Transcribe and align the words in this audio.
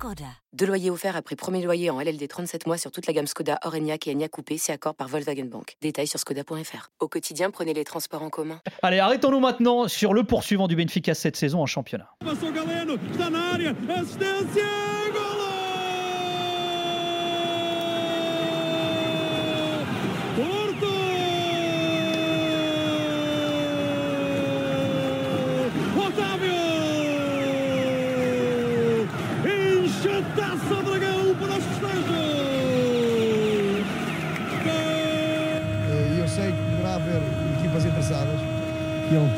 Skoda. 0.00 0.24
Deux 0.54 0.64
loyers 0.64 0.88
offerts 0.88 1.14
après 1.14 1.36
premier 1.36 1.62
loyer 1.62 1.90
en 1.90 2.00
LLD 2.00 2.26
37 2.26 2.66
mois 2.66 2.78
sur 2.78 2.90
toute 2.90 3.06
la 3.06 3.12
gamme 3.12 3.26
Skoda, 3.26 3.58
Orenia 3.64 3.96
et 4.06 4.10
Enya 4.10 4.28
Coupé, 4.28 4.56
c'est 4.56 4.72
accord 4.72 4.94
par 4.94 5.08
Volkswagen 5.08 5.44
Bank. 5.44 5.76
Détails 5.82 6.06
sur 6.06 6.18
skoda.fr. 6.18 6.88
Au 7.00 7.08
quotidien, 7.08 7.50
prenez 7.50 7.74
les 7.74 7.84
transports 7.84 8.22
en 8.22 8.30
commun. 8.30 8.62
Allez, 8.80 8.98
arrêtons-nous 8.98 9.40
maintenant 9.40 9.88
sur 9.88 10.14
le 10.14 10.24
poursuivant 10.24 10.68
du 10.68 10.76
Benfica 10.76 11.12
cette 11.12 11.36
saison 11.36 11.60
en 11.60 11.66
championnat. 11.66 12.08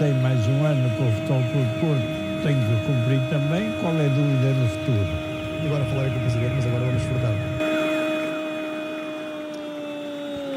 Tem 0.02 0.12
mais 0.14 0.48
um 0.48 0.66
ano 0.66 0.90
com 0.96 1.06
o 1.06 1.12
Futebol 1.12 1.42
Clube 1.52 1.70
Porto, 1.78 2.42
tem 2.42 2.56
que 2.56 2.86
cumprir 2.86 3.20
também. 3.30 3.70
Qual 3.80 3.94
é 3.94 4.06
a 4.06 4.08
dúvida 4.08 4.48
no 4.48 4.68
futuro? 4.68 5.06
E 5.62 5.66
agora 5.66 5.84
falarei 5.84 6.10
com 6.10 6.18
o 6.18 6.22
Presidente, 6.22 6.54
mas 6.56 6.66
agora 6.66 6.84
vamos 6.86 7.02
esforçar. 7.02 7.51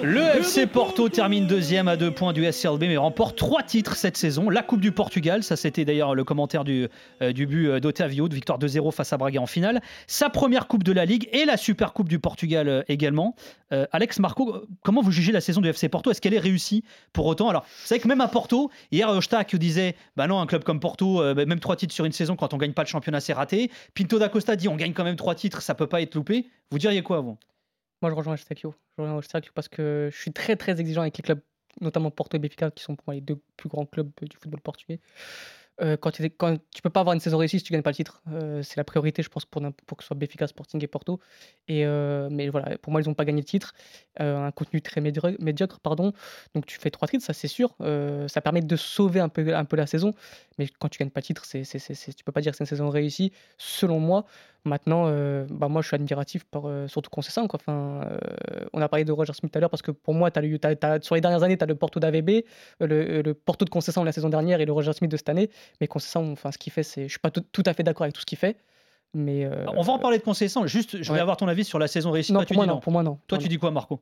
Le 0.07 0.21
FC 0.21 0.67
Porto 0.67 1.09
termine 1.09 1.47
deuxième 1.47 1.87
à 1.87 1.97
deux 1.97 2.11
points 2.11 2.31
du 2.31 2.45
SCLB, 2.45 2.81
mais 2.81 2.95
remporte 2.95 3.35
trois 3.35 3.63
titres 3.63 3.95
cette 3.95 4.17
saison. 4.17 4.51
La 4.51 4.61
Coupe 4.61 4.79
du 4.79 4.91
Portugal, 4.91 5.41
ça 5.41 5.55
c'était 5.55 5.83
d'ailleurs 5.83 6.13
le 6.13 6.23
commentaire 6.23 6.63
du, 6.63 6.87
euh, 7.23 7.33
but 7.33 7.67
euh, 7.67 7.79
d'Otavio, 7.79 8.29
de 8.29 8.35
victoire 8.35 8.59
2-0 8.59 8.91
face 8.91 9.13
à 9.13 9.17
Braga 9.17 9.41
en 9.41 9.47
finale. 9.47 9.81
Sa 10.05 10.29
première 10.29 10.67
Coupe 10.67 10.83
de 10.83 10.91
la 10.91 11.05
Ligue 11.05 11.27
et 11.31 11.45
la 11.45 11.57
Super 11.57 11.91
Coupe 11.91 12.07
du 12.07 12.19
Portugal 12.19 12.67
euh, 12.67 12.83
également. 12.87 13.35
Alex 13.91 14.19
Marco, 14.19 14.63
comment 14.83 15.01
vous 15.01 15.11
jugez 15.11 15.31
la 15.31 15.41
saison 15.41 15.59
du 15.59 15.67
FC 15.67 15.89
Porto? 15.89 16.11
Est-ce 16.11 16.21
qu'elle 16.21 16.35
est 16.35 16.39
réussie 16.39 16.83
pour 17.11 17.25
autant? 17.25 17.49
Alors, 17.49 17.63
vous 17.63 17.87
savez 17.87 17.99
que 17.99 18.07
même 18.07 18.21
à 18.21 18.27
Porto, 18.27 18.69
hier 18.91 19.09
Ostak 19.09 19.53
disait 19.55 19.95
Bah 20.15 20.27
non, 20.27 20.39
un 20.39 20.45
club 20.45 20.63
comme 20.63 20.79
Porto, 20.79 21.17
bah, 21.33 21.45
même 21.45 21.59
trois 21.59 21.75
titres 21.75 21.93
sur 21.93 22.05
une 22.05 22.13
saison, 22.13 22.35
quand 22.37 22.53
on 22.53 22.57
gagne 22.57 22.71
pas 22.73 22.83
le 22.83 22.87
championnat, 22.87 23.19
c'est 23.19 23.33
raté. 23.33 23.71
Pinto 23.95 24.19
da 24.19 24.29
Costa 24.29 24.55
dit 24.55 24.69
On 24.69 24.75
gagne 24.75 24.93
quand 24.93 25.03
même 25.03 25.17
trois 25.17 25.35
titres, 25.35 25.61
ça 25.61 25.73
peut 25.73 25.87
pas 25.87 26.01
être 26.01 26.15
loupé. 26.15 26.47
Vous 26.69 26.77
diriez 26.77 27.01
quoi, 27.01 27.19
vous? 27.19 27.37
Moi, 28.05 28.11
je 28.11 28.15
rejoins 28.15 28.35
Eustachio. 28.35 28.75
Je 28.97 29.03
rejoins 29.03 29.21
parce 29.55 29.67
que 29.67 30.09
je 30.11 30.17
suis 30.17 30.31
très 30.31 30.55
très 30.55 30.79
exigeant 30.79 31.01
avec 31.01 31.17
les 31.17 31.23
clubs, 31.23 31.41
notamment 31.81 32.11
Porto 32.11 32.37
et 32.37 32.39
Benfica, 32.39 32.69
qui 32.69 32.83
sont 32.83 32.95
pour 32.95 33.05
moi 33.07 33.15
les 33.15 33.21
deux 33.21 33.41
plus 33.57 33.67
grands 33.67 33.85
clubs 33.85 34.11
du 34.21 34.37
football 34.37 34.61
portugais. 34.61 34.99
Euh, 35.81 35.97
quand, 35.97 36.11
tu, 36.11 36.29
quand 36.29 36.57
peux 36.83 36.89
pas 36.89 37.01
avoir 37.01 37.13
une 37.15 37.19
saison 37.19 37.37
réussie 37.37 37.59
si 37.59 37.65
tu 37.65 37.73
gagnes 37.73 37.81
pas 37.81 37.89
le 37.89 37.95
titre. 37.95 38.21
Euh, 38.31 38.61
c'est 38.63 38.77
la 38.77 38.83
priorité, 38.83 39.23
je 39.23 39.29
pense, 39.29 39.43
pour, 39.43 39.61
pour 39.85 39.97
que 39.97 40.03
ce 40.03 40.07
soit 40.07 40.15
Benfica, 40.15 40.47
Sporting 40.47 40.81
et 40.83 40.87
Porto. 40.87 41.19
Et, 41.67 41.85
euh, 41.85 42.29
mais 42.31 42.47
voilà, 42.47 42.77
pour 42.77 42.93
moi, 42.93 43.01
ils 43.01 43.07
n'ont 43.07 43.13
pas 43.15 43.25
gagné 43.25 43.41
le 43.41 43.45
titre. 43.45 43.73
un 44.17 44.51
contenu 44.51 44.81
très 44.81 45.01
médiocre, 45.01 45.79
pardon. 45.79 46.13
Donc 46.53 46.65
tu 46.65 46.79
fais 46.79 46.91
trois 46.91 47.07
titres, 47.07 47.25
ça 47.25 47.33
c'est 47.33 47.47
sûr. 47.47 47.75
ça 48.27 48.41
permet 48.41 48.61
de 48.61 48.75
sauver 48.75 49.19
un 49.19 49.29
peu, 49.29 49.55
un 49.55 49.65
peu 49.65 49.75
la 49.75 49.87
saison. 49.87 50.13
Mais 50.59 50.67
quand 50.79 50.89
tu 50.89 50.99
gagnes 50.99 51.09
pas 51.09 51.21
le 51.21 51.25
titre, 51.25 51.43
c'est, 51.45 51.63
c'est, 51.63 52.15
tu 52.15 52.23
peux 52.23 52.31
pas 52.31 52.41
dire 52.41 52.51
que 52.51 52.57
c'est 52.57 52.63
une 52.63 52.69
saison 52.69 52.89
réussie, 52.89 53.33
selon 53.57 53.99
moi. 53.99 54.25
Maintenant, 54.65 55.05
bah 55.49 55.67
moi, 55.67 55.81
je 55.81 55.87
suis 55.87 55.95
admiratif 55.95 56.43
par, 56.45 56.63
surtout 56.87 57.09
Concessant. 57.09 57.47
Quoi. 57.47 57.59
Enfin, 57.61 58.09
on 58.73 58.81
a 58.81 58.89
parlé 58.89 59.05
de 59.05 59.11
Roger 59.11 59.33
Smith 59.33 59.51
tout 59.51 59.57
à 59.57 59.61
l'heure 59.61 59.69
parce 59.69 59.81
que 59.81 59.91
pour 59.91 60.13
moi, 60.13 60.31
sur 61.01 61.15
les 61.15 61.21
dernières 61.21 61.43
années, 61.43 61.57
tu 61.57 61.63
as 61.63 61.67
le 61.67 61.75
Porto 61.75 61.99
d'AVB, 61.99 62.43
le, 62.79 63.21
le, 63.21 63.33
Porto 63.33 63.63
de 63.63 63.69
Concessant 63.69 64.03
la 64.03 64.11
saison 64.11 64.29
dernière 64.29 64.61
et 64.61 64.65
le 64.65 64.73
Roger 64.73 64.93
Smith 64.93 65.11
de 65.11 65.17
cette 65.17 65.29
année. 65.29 65.49
Mais 65.79 65.87
Concessant, 65.87 66.31
enfin, 66.31 66.51
ce 66.51 66.57
qu'il 66.57 66.73
fait, 66.73 66.83
je 66.83 67.07
suis 67.07 67.19
pas 67.19 67.31
tout 67.31 67.63
à 67.65 67.73
fait 67.73 67.83
d'accord 67.83 68.03
avec 68.03 68.15
tout 68.15 68.21
ce 68.21 68.25
qu'il 68.25 68.37
fait. 68.37 68.57
Mais 69.13 69.49
On 69.75 69.81
va 69.81 69.93
en 69.93 69.99
parler 69.99 70.17
de 70.17 70.23
Concessant. 70.23 70.67
Juste, 70.67 71.01
je 71.01 71.13
vais 71.13 71.19
avoir 71.19 71.37
ton 71.37 71.47
avis 71.47 71.63
sur 71.63 71.79
la 71.79 71.87
saison 71.87 72.11
réussie. 72.11 72.33
Non, 72.33 72.43
pour, 72.43 72.55
moi, 72.55 72.65
non, 72.65 72.79
pour 72.79 72.91
moi, 72.91 73.03
non. 73.03 73.19
Toi, 73.27 73.37
tu 73.37 73.47
dis 73.47 73.57
quoi, 73.57 73.71
Marco? 73.71 74.01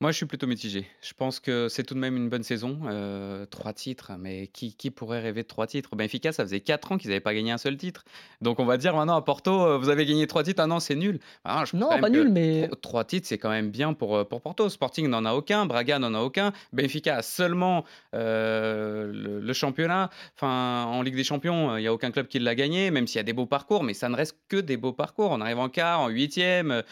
Moi, 0.00 0.10
je 0.10 0.16
suis 0.16 0.26
plutôt 0.26 0.48
mitigé. 0.48 0.86
Je 1.00 1.12
pense 1.14 1.38
que 1.38 1.68
c'est 1.68 1.84
tout 1.84 1.94
de 1.94 2.00
même 2.00 2.16
une 2.16 2.28
bonne 2.28 2.42
saison. 2.42 2.80
Euh, 2.86 3.46
trois 3.46 3.72
titres, 3.72 4.12
mais 4.18 4.48
qui, 4.48 4.74
qui, 4.74 4.90
pourrait 4.90 5.20
rêver 5.20 5.44
de 5.44 5.48
trois 5.48 5.68
titres? 5.68 5.94
Benfica, 5.94 6.32
ça 6.32 6.42
faisait 6.42 6.60
quatre 6.60 6.90
ans 6.90 6.98
qu'ils 6.98 7.10
n'avaient 7.10 7.20
pas 7.20 7.32
gagné 7.32 7.52
un 7.52 7.58
seul 7.58 7.76
titre. 7.76 8.04
Donc 8.40 8.58
on 8.58 8.64
va 8.64 8.76
dire 8.76 8.96
maintenant 8.96 9.14
à 9.14 9.22
Porto, 9.22 9.52
euh, 9.52 9.78
vous 9.78 9.90
avez 9.90 10.04
gagné 10.04 10.26
trois 10.26 10.42
titres. 10.42 10.60
Ah 10.60 10.66
non, 10.66 10.80
c'est 10.80 10.96
nul. 10.96 11.20
Ah, 11.44 11.62
non, 11.72 11.88
pas 12.00 12.10
nul, 12.10 12.28
mais. 12.28 12.68
Trois 12.82 13.04
titres, 13.04 13.28
c'est 13.28 13.38
quand 13.38 13.50
même 13.50 13.70
bien 13.70 13.94
pour, 13.94 14.16
euh, 14.16 14.24
pour 14.24 14.42
Porto. 14.42 14.68
Sporting 14.68 15.06
n'en 15.06 15.24
a 15.24 15.32
aucun, 15.32 15.64
Braga 15.64 16.00
n'en 16.00 16.12
a 16.12 16.20
aucun. 16.20 16.52
Benfica 16.72 17.16
a 17.16 17.22
seulement 17.22 17.84
le, 18.12 19.23
championnat. 19.54 20.10
Enfin, 20.36 20.84
en 20.86 21.02
Ligue 21.02 21.16
des 21.16 21.24
Champions, 21.24 21.76
il 21.76 21.80
n'y 21.80 21.86
a 21.86 21.92
aucun 21.92 22.10
club 22.10 22.26
qui 22.26 22.38
l'a 22.38 22.54
gagné, 22.54 22.90
même 22.90 23.06
s'il 23.06 23.16
y 23.16 23.20
a 23.20 23.24
des 23.24 23.32
beaux 23.32 23.46
parcours, 23.46 23.82
mais 23.82 23.94
ça 23.94 24.08
ne 24.08 24.16
reste 24.16 24.36
que 24.48 24.56
des 24.56 24.76
beaux 24.76 24.92
parcours. 24.92 25.30
On 25.30 25.40
arrive 25.40 25.58
en 25.58 25.68
quart, 25.68 26.00
en 26.00 26.08
huitième, 26.08 26.82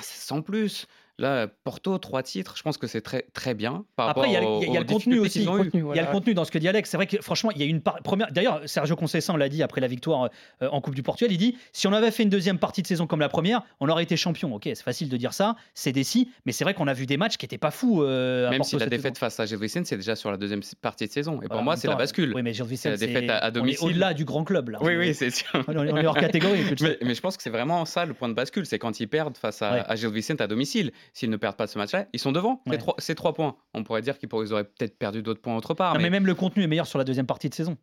sans 0.00 0.42
plus. 0.42 0.86
Là, 1.18 1.46
Porto, 1.64 1.98
trois 1.98 2.22
titres, 2.22 2.56
je 2.56 2.62
pense 2.62 2.78
que 2.78 2.86
c'est 2.86 3.02
très, 3.02 3.26
très 3.34 3.54
bien. 3.54 3.84
Par 3.96 4.08
Après, 4.08 4.28
il 4.28 4.32
y 4.32 4.36
a, 4.36 4.40
le 4.40 4.84
contenu 4.84 5.18
aussi. 5.18 5.46
Il 5.74 5.94
y 5.94 5.98
a 5.98 6.02
le 6.02 6.10
contenu 6.10 6.34
dans 6.34 6.44
ce 6.44 6.50
que 6.50 6.58
dit 6.58 6.68
Alex. 6.68 6.88
C'est 6.88 6.96
vrai 6.96 7.06
que 7.06 7.20
franchement, 7.20 7.50
il 7.50 7.60
y 7.60 7.62
a 7.62 7.66
une 7.66 7.80
première. 7.80 8.32
D'ailleurs, 8.32 8.62
Sergio 8.66 8.96
Conceição 8.96 9.36
l'a 9.36 9.48
dit 9.48 9.62
après 9.62 9.80
la 9.80 9.88
victoire 9.88 10.30
euh, 10.62 10.68
en 10.70 10.80
Coupe 10.80 10.94
du 10.94 11.02
Portugal. 11.02 11.30
Il 11.32 11.38
dit 11.38 11.56
si 11.72 11.86
on 11.86 11.92
avait 11.92 12.10
fait 12.10 12.22
une 12.22 12.30
deuxième 12.30 12.58
partie 12.58 12.82
de 12.82 12.86
saison 12.86 13.06
comme 13.06 13.20
la 13.20 13.28
première, 13.28 13.62
on 13.80 13.88
aurait 13.88 14.02
été 14.02 14.16
champion. 14.16 14.54
Ok, 14.54 14.62
c'est 14.64 14.82
facile 14.82 15.08
de 15.08 15.16
dire 15.16 15.34
ça, 15.34 15.56
c'est 15.74 15.92
décis, 15.92 16.30
mais 16.46 16.52
c'est 16.52 16.64
vrai 16.64 16.74
qu'on 16.74 16.88
a 16.88 16.94
vu 16.94 17.06
des 17.06 17.16
matchs 17.16 17.36
qui 17.36 17.44
n'étaient 17.44 17.58
pas 17.58 17.70
fous. 17.70 18.02
Euh, 18.02 18.50
Même 18.50 18.62
si 18.62 18.78
la 18.78 18.86
défaite 18.86 19.18
face 19.18 19.38
à 19.38 19.46
Gil 19.46 19.58
Vicente, 19.58 19.86
c'est 19.86 19.96
déjà 19.96 20.16
sur 20.16 20.30
la 20.30 20.36
deuxième 20.36 20.62
partie 20.80 21.06
de 21.06 21.12
saison. 21.12 21.40
Et 21.42 21.48
pour 21.48 21.62
moi, 21.62 21.76
c'est 21.76 21.88
la 21.88 21.96
bascule. 21.96 22.32
Oui, 22.34 22.42
mais 22.42 22.54
Gil 22.54 22.64
Vicente, 22.64 22.96
c'est 22.96 23.06
la 23.06 23.12
défaite 23.12 23.30
à, 23.30 23.50
domicile. 23.50 23.86
au-delà 23.86 24.14
du 24.14 24.24
grand 24.24 24.44
club. 24.44 24.70
Là. 24.70 24.78
Oui, 24.80 24.96
oui, 24.96 25.14
c'est 25.14 25.30
sûr. 25.30 25.62
On 25.68 25.86
est 25.86 26.06
hors 26.06 26.16
catégorie. 26.16 26.62
mais, 27.02 27.14
je 27.14 27.20
pense 27.20 27.36
que 27.36 27.42
c'est 27.42 27.50
vraiment 27.50 27.84
ça 27.84 28.06
le 28.06 28.14
point 28.14 28.28
de 28.28 28.34
bascule 28.34 28.66
c'est 28.66 28.78
quand 28.78 29.00
ils 29.00 29.06
perdent 29.06 29.36
face 29.36 29.62
à, 29.62 29.94
Gil 29.96 30.10
Vicente 30.10 30.40
à 30.40 30.46
domicile. 30.46 30.92
S'ils 31.12 31.30
ne 31.30 31.36
perdent 31.36 31.56
pas 31.56 31.66
ce 31.66 31.78
match-là, 31.78 32.06
ils 32.12 32.20
sont 32.20 32.32
devant. 32.32 32.62
Ces, 32.98 33.14
trois, 33.14 33.34
points. 33.34 33.56
On 33.74 33.84
pourrait 33.84 34.02
dire 34.02 34.18
qu'ils 34.18 34.28
auraient 34.32 34.64
peut-être 34.64 34.98
perdu 34.98 35.22
d'autres 35.22 35.40
points 35.40 35.56
autre 35.56 35.74
part. 35.74 35.98
mais... 35.98 36.10
même 36.10 36.26
le 36.26 36.34
contenu 36.34 36.62
est 36.62 36.66
meilleur 36.66 36.86
sur 36.86 36.98
la 36.98 37.04
deuxième 37.04 37.26
partie 37.26 37.48
de 37.48 37.54
saison. 37.54 37.76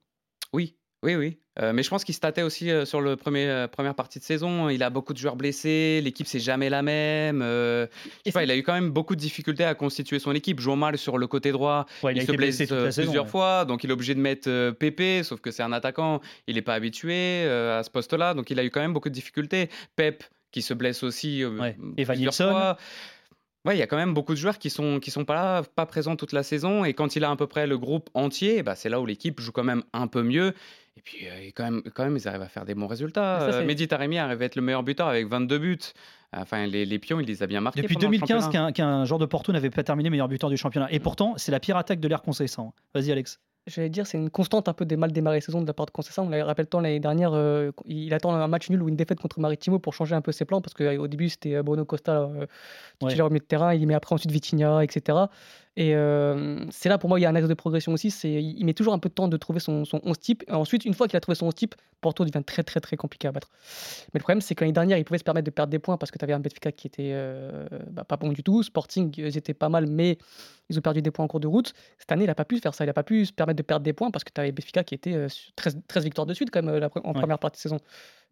Oui, 0.54 0.76
oui, 1.04 1.16
oui. 1.16 1.38
Euh, 1.62 1.74
mais 1.74 1.84
je 1.84 1.90
pense 1.90 2.04
qu'il 2.04 2.16
se 2.16 2.20
tâtait 2.20 2.42
aussi 2.42 2.70
euh, 2.70 2.86
sur 2.86 3.02
la 3.02 3.12
euh, 3.12 3.68
première 3.68 3.96
partie 3.96 4.20
de 4.20 4.24
saison. 4.24 4.70
Il 4.70 4.84
a 4.84 4.90
beaucoup 4.90 5.14
de 5.14 5.18
joueurs 5.18 5.36
blessés. 5.36 6.02
L'équipe, 6.04 6.28
c'est 6.28 6.40
jamais 6.40 6.70
la 6.70 6.82
même. 6.82 7.42
il 7.42 8.52
a 8.52 8.56
eu 8.56 8.64
quand 8.64 8.74
même 8.74 8.92
beaucoup 8.92 9.16
de 9.16 9.22
difficultés 9.22 9.64
à 9.64 9.76
constituer 9.76 10.20
son 10.20 10.34
équipe. 10.34 10.60
Jouant 10.60 10.76
mal 10.76 10.98
sur 10.98 11.18
le 11.18 11.28
côté 11.28 11.52
droit. 11.52 11.86
il, 12.04 12.22
se 12.22 12.32
blesse 12.32 12.64
plusieurs 12.96 13.30
fois. 13.30 13.66
Donc, 13.66 13.84
il 13.84 13.90
est 13.90 13.94
obligé 13.94 14.14
de 14.14 14.20
mettre 14.20 14.72
Pépé. 14.72 15.24
Sauf 15.24 15.40
que 15.40 15.52
c'est 15.52 15.64
un 15.64 15.72
attaquant. 15.72 16.20
Il 16.48 16.56
n'est 16.56 16.62
pas 16.62 16.74
habitué 16.74 17.46
à 17.48 17.84
ce 17.84 17.90
poste-là. 17.90 18.34
Donc, 18.34 18.50
il 18.50 18.60
a 18.60 18.64
eu 18.64 18.70
quand 18.70 18.82
même 18.82 18.94
beaucoup 18.94 19.10
de 19.10 19.14
difficultés. 19.14 19.70
Pep, 19.96 20.24
qui 20.52 20.62
se 20.62 20.74
blesse 20.74 21.04
aussi 21.04 21.44
et 21.98 22.06
plusieurs 22.06 22.34
fois. 22.34 22.78
Ouais, 23.66 23.76
il 23.76 23.80
y 23.80 23.82
a 23.82 23.88
quand 23.88 23.98
même 23.98 24.14
beaucoup 24.14 24.34
de 24.34 24.38
joueurs 24.38 24.58
qui 24.58 24.70
sont 24.70 25.02
qui 25.02 25.12
sont 25.12 25.26
pas 25.26 25.34
là, 25.34 25.64
pas 25.76 25.86
présents 25.86 26.16
toute 26.16 26.32
la 26.32 26.44
saison. 26.44 26.86
Et 26.86 26.94
quand 26.94 27.16
il 27.18 27.26
a 27.26 27.30
à 27.30 27.36
peu 27.36 27.46
près 27.46 27.68
le 27.68 27.78
groupe 27.78 28.10
entier, 28.14 28.64
bah, 28.64 28.76
c'est 28.76 28.88
là 28.88 29.02
où 29.02 29.06
l'équipe 29.06 29.40
joue 29.42 29.52
quand 29.52 29.66
même 29.66 29.84
un 29.92 30.08
peu 30.08 30.24
mieux. 30.24 30.54
Et 30.96 31.02
puis, 31.02 31.28
euh, 31.28 31.50
quand, 31.56 31.64
même, 31.64 31.82
quand 31.94 32.04
même, 32.04 32.16
ils 32.18 32.28
arrivent 32.28 32.42
à 32.42 32.48
faire 32.48 32.66
des 32.66 32.74
bons 32.74 32.88
résultats. 32.88 33.42
Euh, 33.42 33.66
Mehdi 33.66 33.88
Taremi 33.88 34.18
arrive 34.18 34.42
à 34.42 34.46
être 34.46 34.56
le 34.56 34.62
meilleur 34.62 34.84
buteur 34.84 35.08
avec 35.08 35.28
22 35.28 35.58
buts. 35.58 35.78
Enfin, 36.36 36.68
les, 36.68 36.86
les 36.86 37.00
pions, 37.00 37.20
il 37.20 37.26
les 37.26 37.44
a 37.44 37.48
bien 37.48 37.62
marqués. 37.62 37.82
Depuis 37.82 37.96
2015, 37.96 38.50
qu'un 38.74 39.06
joueur 39.06 39.20
de 39.20 39.26
Porto 39.26 39.52
n'avait 39.52 39.70
pas 39.70 39.84
terminé 39.84 40.10
meilleur 40.10 40.28
buteur 40.28 40.50
du 40.50 40.58
championnat. 40.58 40.92
Et 40.92 41.00
pourtant, 41.00 41.34
c'est 41.38 41.52
la 41.52 41.60
pire 41.60 41.78
attaque 41.78 42.00
de 42.00 42.08
l'air 42.08 42.22
concessant. 42.22 42.74
Vas-y, 42.94 43.12
Alex. 43.12 43.40
J'allais 43.70 43.90
dire, 43.90 44.08
c'est 44.08 44.18
une 44.18 44.30
constante 44.30 44.68
un 44.68 44.74
peu 44.74 44.86
des 44.86 44.98
mal 44.98 45.12
démarrés 45.12 45.42
saison 45.42 45.62
de 45.62 45.68
la 45.68 45.74
part 45.74 45.86
de 45.86 45.92
Conceição. 45.92 46.28
On 46.30 46.46
rappelle-t-on 46.46 46.82
l'année 46.82 47.00
dernière, 47.00 47.32
euh, 47.34 47.72
il 47.86 48.14
attend 48.14 48.34
un 48.34 48.48
match 48.48 48.70
nul 48.70 48.82
ou 48.82 48.90
une 48.90 48.96
défaite 48.96 49.20
contre 49.20 49.40
Maritimo 49.40 49.80
pour 49.80 49.94
changer 49.94 50.16
un 50.16 50.22
peu 50.22 50.32
ses 50.32 50.46
plans 50.46 50.62
parce 50.62 50.74
qu'au 50.74 50.84
euh, 50.84 51.08
début 51.08 51.30
c'était 51.30 51.56
euh, 51.56 51.64
Bruno 51.64 51.86
Costa, 51.86 52.22
euh, 52.22 52.48
titulaire 53.00 53.28
au 53.28 53.30
milieu 53.30 53.40
de 53.40 53.46
terrain, 53.46 53.74
il 53.74 53.86
met 53.88 53.94
après 53.94 54.14
ensuite 54.14 54.32
Vitinha, 54.32 54.84
etc. 54.84 55.18
Et 55.80 55.96
c'est 56.72 56.90
là 56.90 56.98
pour 56.98 57.08
moi 57.08 57.20
il 57.20 57.24
y 57.24 57.26
a 57.26 57.30
un 57.30 57.36
axe 57.36 57.48
de 57.48 57.54
progression 57.54 57.94
aussi. 57.94 58.12
C'est 58.12 58.34
il 58.34 58.66
met 58.66 58.74
toujours 58.74 58.94
un 58.94 59.00
peu 59.00 59.08
de 59.08 59.14
temps 59.14 59.30
de 59.30 59.38
trouver 59.38 59.62
son, 59.62 59.86
son 59.86 60.02
11 60.04 60.20
type. 60.20 60.44
Et 60.50 60.52
ensuite, 60.52 60.84
une 60.84 60.94
fois 60.94 61.08
qu'il 61.08 61.16
a 61.16 61.22
trouvé 61.22 61.36
son 61.36 61.48
11 61.48 61.56
type, 61.56 61.76
Porto 62.02 62.26
devient 62.26 62.44
très 62.46 62.64
très 62.64 62.82
très 62.82 62.98
compliqué 62.98 63.30
à 63.30 63.32
battre. 63.32 63.48
Mais 64.14 64.20
le 64.20 64.24
problème 64.24 64.42
c'est 64.42 64.56
que 64.56 64.66
l'année 64.66 64.74
dernière, 64.74 64.98
il 64.98 65.06
pouvait 65.06 65.20
se 65.20 65.24
permettre 65.24 65.46
de 65.46 65.52
perdre 65.52 65.72
des 65.72 65.80
points 65.80 65.96
parce 65.96 66.12
que 66.12 66.18
tu 66.18 66.26
avais 66.26 66.34
un 66.34 66.40
Benfica 66.42 66.74
qui 66.74 66.88
était 66.88 67.16
bah, 67.92 68.04
pas 68.04 68.18
bon 68.18 68.34
du 68.34 68.44
tout. 68.44 68.62
Sporting, 68.62 69.14
ils 69.18 69.38
étaient 69.38 69.54
pas 69.54 69.70
mal, 69.70 69.88
mais 69.88 70.18
ils 70.70 70.78
ont 70.78 70.82
perdu 70.82 71.02
des 71.02 71.12
points 71.12 71.24
en 71.24 71.30
cours 71.30 71.40
de 71.40 71.48
route. 71.48 71.74
Cette 71.98 72.12
année, 72.12 72.26
il 72.26 72.28
n'a 72.28 72.36
pas 72.36 72.46
pu 72.46 72.60
faire 72.60 72.74
ça. 72.74 72.84
Il 72.84 72.88
n'a 72.88 72.94
pas 72.94 73.04
pu 73.04 73.26
se 73.26 73.32
permettre 73.32 73.58
de 73.58 73.64
perdre 73.64 73.86
des 73.86 73.94
points 73.94 74.12
parce 74.12 74.26
que 74.26 74.34
tu 74.34 74.42
avais 74.42 74.52
Benfica 74.52 74.84
qui 74.84 74.96
était 74.96 75.28
13, 75.56 75.78
13, 75.88 76.04
victoires 76.04 76.26
de 76.26 76.34
suite 76.34 76.50
quand 76.52 76.62
même 76.62 76.90
en 77.06 77.14
première 77.14 77.40
partie 77.40 77.58
de 77.58 77.62
saison. 77.62 77.78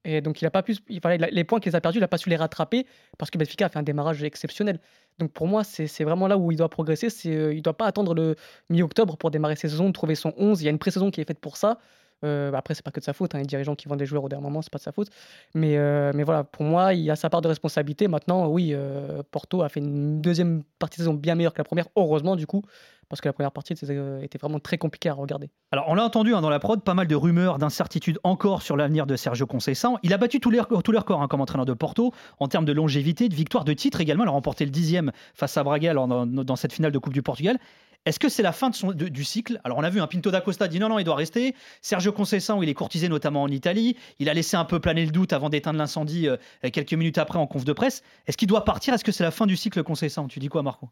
Et 0.05 0.21
donc, 0.21 0.41
il 0.41 0.45
a 0.45 0.51
pas 0.51 0.63
pu, 0.63 0.77
il 0.89 1.01
fallait, 1.01 1.29
les 1.31 1.43
points 1.43 1.59
qu'il 1.59 1.75
a 1.75 1.81
perdus, 1.81 1.97
il 1.97 2.01
n'a 2.01 2.07
pas 2.07 2.17
su 2.17 2.29
les 2.29 2.35
rattraper 2.35 2.85
parce 3.17 3.29
que 3.29 3.37
Benfica 3.37 3.65
a 3.65 3.69
fait 3.69 3.79
un 3.79 3.83
démarrage 3.83 4.23
exceptionnel. 4.23 4.79
Donc, 5.19 5.31
pour 5.33 5.47
moi, 5.47 5.63
c'est 5.63 6.03
vraiment 6.03 6.27
là 6.27 6.37
où 6.37 6.51
il 6.51 6.57
doit 6.57 6.69
progresser. 6.69 7.07
Euh, 7.27 7.53
il 7.53 7.57
ne 7.57 7.61
doit 7.61 7.75
pas 7.75 7.87
attendre 7.87 8.13
le 8.13 8.35
mi-octobre 8.69 9.17
pour 9.17 9.31
démarrer 9.31 9.55
sa 9.55 9.67
saison, 9.67 9.91
trouver 9.91 10.15
son 10.15 10.33
11. 10.37 10.61
Il 10.61 10.65
y 10.65 10.67
a 10.67 10.71
une 10.71 10.79
pré-saison 10.79 11.11
qui 11.11 11.21
est 11.21 11.25
faite 11.25 11.39
pour 11.39 11.57
ça. 11.57 11.79
Euh, 12.23 12.51
après, 12.53 12.73
c'est 12.73 12.83
pas 12.83 12.91
que 12.91 12.99
de 12.99 13.05
sa 13.05 13.13
faute. 13.13 13.35
Hein. 13.35 13.39
Les 13.39 13.45
dirigeants 13.45 13.75
qui 13.75 13.87
vendent 13.87 13.99
des 13.99 14.05
joueurs 14.05 14.23
au 14.23 14.29
dernier 14.29 14.43
moment, 14.43 14.61
c'est 14.61 14.71
pas 14.71 14.79
de 14.79 14.83
sa 14.83 14.91
faute. 14.91 15.09
Mais, 15.53 15.77
euh, 15.77 16.11
mais 16.15 16.23
voilà, 16.23 16.43
pour 16.43 16.63
moi, 16.63 16.93
il 16.93 17.09
a 17.11 17.15
sa 17.15 17.29
part 17.29 17.41
de 17.41 17.47
responsabilité. 17.47 18.07
Maintenant, 18.07 18.47
oui, 18.47 18.71
euh, 18.73 19.21
Porto 19.31 19.61
a 19.61 19.69
fait 19.69 19.79
une 19.79 20.21
deuxième 20.21 20.63
partie 20.79 20.97
de 20.97 21.03
saison 21.03 21.13
bien 21.13 21.35
meilleure 21.35 21.53
que 21.53 21.59
la 21.59 21.63
première, 21.63 21.87
heureusement, 21.95 22.35
du 22.35 22.47
coup, 22.47 22.63
parce 23.09 23.21
que 23.21 23.29
la 23.29 23.33
première 23.33 23.51
partie 23.51 23.73
euh, 23.89 24.21
était 24.21 24.37
vraiment 24.37 24.59
très 24.59 24.77
compliquée 24.77 25.09
à 25.09 25.13
regarder. 25.13 25.49
Alors, 25.71 25.85
on 25.87 25.95
l'a 25.95 26.03
entendu 26.03 26.33
hein, 26.33 26.41
dans 26.41 26.49
la 26.49 26.59
prod, 26.59 26.81
pas 26.83 26.93
mal 26.93 27.07
de 27.07 27.15
rumeurs, 27.15 27.57
d'incertitudes 27.57 28.19
encore 28.23 28.61
sur 28.61 28.75
l'avenir 28.75 29.05
de 29.05 29.15
Sergio 29.15 29.45
Conceição. 29.45 29.97
Il 30.03 30.13
a 30.13 30.17
battu 30.17 30.39
tous 30.39 30.49
les, 30.49 30.61
tous 30.83 30.91
les 30.91 30.97
records 30.97 31.21
hein, 31.21 31.27
comme 31.27 31.41
entraîneur 31.41 31.65
de 31.65 31.73
Porto 31.73 32.13
en 32.39 32.47
termes 32.47 32.65
de 32.65 32.73
longévité, 32.73 33.29
de 33.29 33.35
victoire, 33.35 33.63
de 33.63 33.73
titre 33.73 34.01
également. 34.01 34.23
Il 34.23 34.27
a 34.27 34.31
remporté 34.31 34.65
le 34.65 34.71
dixième 34.71 35.11
face 35.33 35.55
à 35.57 35.63
Braga 35.63 35.93
dans 35.93 36.55
cette 36.55 36.73
finale 36.73 36.91
de 36.91 36.99
Coupe 36.99 37.13
du 37.13 37.21
Portugal. 37.21 37.59
Est-ce 38.07 38.19
que 38.19 38.29
c'est 38.29 38.41
la 38.43 38.51
fin 38.53 38.69
de 38.69 38.75
son- 38.75 38.91
de- 38.93 39.09
du 39.09 39.23
cycle? 39.23 39.59
Alors, 39.63 39.77
on 39.77 39.83
a 39.83 39.89
vu 39.89 39.99
un 39.99 40.07
Pinto 40.07 40.31
da 40.31 40.41
Costa 40.41 40.67
dit 40.67 40.79
non, 40.79 40.89
non, 40.89 40.97
il 40.99 41.03
doit 41.03 41.15
rester. 41.15 41.53
Sergio 41.81 42.11
Conceição, 42.13 42.63
il 42.63 42.69
est 42.69 42.73
courtisé 42.73 43.09
notamment 43.09 43.43
en 43.43 43.49
Italie. 43.49 43.97
Il 44.19 44.29
a 44.29 44.33
laissé 44.33 44.55
un 44.55 44.65
peu 44.65 44.79
planer 44.79 45.05
le 45.05 45.11
doute 45.11 45.33
avant 45.33 45.49
d'éteindre 45.49 45.77
l'incendie 45.77 46.27
euh, 46.29 46.37
quelques 46.71 46.93
minutes 46.93 47.17
après 47.17 47.37
en 47.37 47.47
conf 47.47 47.65
de 47.65 47.73
presse. 47.73 48.03
Est-ce 48.25 48.37
qu'il 48.37 48.47
doit 48.47 48.63
partir? 48.65 48.93
Est-ce 48.93 49.03
que 49.03 49.11
c'est 49.11 49.23
la 49.23 49.31
fin 49.31 49.45
du 49.45 49.57
cycle 49.57 49.83
Conceição? 49.83 50.27
Tu 50.27 50.39
dis 50.39 50.47
quoi, 50.49 50.63
Marco? 50.63 50.89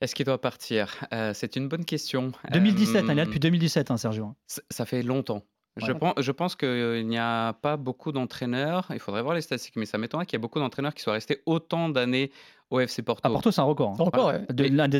Est-ce 0.00 0.14
qu'il 0.14 0.24
doit 0.24 0.40
partir? 0.40 0.94
Euh, 1.12 1.32
C'est 1.34 1.56
une 1.56 1.68
bonne 1.68 1.84
question. 1.84 2.32
2017, 2.52 2.96
hein, 2.96 3.04
il 3.06 3.10
est 3.10 3.14
là 3.16 3.22
Euh, 3.22 3.24
depuis 3.26 3.40
2017, 3.40 3.90
hein, 3.90 3.96
Sergio. 3.96 4.34
Ça 4.70 4.86
fait 4.86 5.02
longtemps. 5.02 5.42
Je, 5.78 5.92
Ouais. 5.92 5.98
pense, 5.98 6.14
je 6.18 6.32
pense 6.32 6.56
qu'il 6.56 7.06
n'y 7.06 7.18
a 7.18 7.52
pas 7.54 7.76
beaucoup 7.76 8.12
d'entraîneurs, 8.12 8.86
il 8.90 8.98
faudrait 8.98 9.22
voir 9.22 9.34
les 9.34 9.40
statistiques, 9.40 9.76
mais 9.76 9.86
ça 9.86 9.96
m'étonnerait 9.98 10.26
qu'il 10.26 10.34
y 10.36 10.40
ait 10.40 10.42
beaucoup 10.42 10.58
d'entraîneurs 10.58 10.92
qui 10.94 11.02
soient 11.02 11.12
restés 11.14 11.42
autant 11.46 11.88
d'années 11.88 12.30
au 12.70 12.80
FC 12.80 13.02
Porto. 13.02 13.26
À 13.28 13.30
Porto, 13.32 13.50
c'est 13.50 13.60
un 13.60 13.64
record. 13.64 13.96
hein. 14.00 14.26
Ouais. 14.26 14.46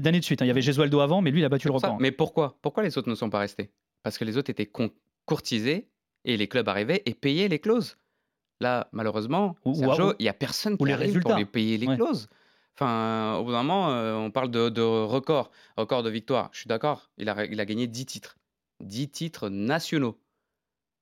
D'années 0.00 0.20
de 0.20 0.24
suite. 0.24 0.40
hein. 0.40 0.44
Il 0.44 0.48
y 0.48 0.50
avait 0.50 0.62
Gesualdo 0.62 1.00
avant, 1.00 1.20
mais 1.20 1.30
lui, 1.30 1.40
il 1.40 1.44
a 1.44 1.48
battu 1.48 1.68
le 1.68 1.74
record. 1.74 1.98
Mais 2.00 2.10
pourquoi? 2.12 2.56
Pourquoi 2.62 2.82
les 2.82 2.96
autres 2.96 3.08
ne 3.10 3.14
sont 3.14 3.30
pas 3.30 3.38
restés? 3.40 3.70
Parce 4.02 4.16
que 4.18 4.24
les 4.24 4.36
autres 4.36 4.50
étaient 4.50 4.70
courtisés 5.26 5.88
et 6.24 6.36
les 6.36 6.48
clubs 6.48 6.68
arrivaient 6.68 7.02
et 7.06 7.14
payaient 7.14 7.48
les 7.48 7.58
clauses. 7.58 7.96
Là, 8.60 8.88
malheureusement, 8.92 9.56
Ou- 9.64 9.74
Sergio, 9.74 10.14
il 10.18 10.22
n'y 10.24 10.28
a 10.28 10.32
personne 10.32 10.76
qui 10.76 10.84
les 10.84 10.92
arrive 10.92 11.06
résultats. 11.08 11.28
pour 11.30 11.38
lui 11.38 11.44
payer 11.44 11.78
les 11.78 11.86
Ouais. 11.86 11.96
clauses. 11.96 12.28
Enfin, 12.74 13.36
au 13.38 13.44
bout 13.44 13.52
d'un 13.52 13.62
moment, 13.62 13.90
euh, 13.90 14.14
on 14.16 14.30
parle 14.30 14.50
de, 14.50 14.68
de 14.68 14.82
record, 14.82 15.50
record 15.76 16.02
de 16.02 16.10
victoire. 16.10 16.48
Je 16.52 16.60
suis 16.60 16.68
d'accord, 16.68 17.10
il 17.18 17.28
a, 17.28 17.44
il 17.44 17.60
a 17.60 17.64
gagné 17.64 17.86
10 17.86 18.06
titres. 18.06 18.36
10 18.80 19.08
titres 19.10 19.48
nationaux. 19.48 20.16